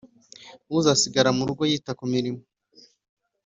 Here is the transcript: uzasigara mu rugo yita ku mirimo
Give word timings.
uzasigara 0.77 1.29
mu 1.37 1.43
rugo 1.49 1.63
yita 1.71 1.91
ku 1.99 2.05
mirimo 2.13 2.41